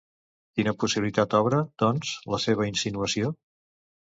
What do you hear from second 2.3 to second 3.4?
la seva insinuació?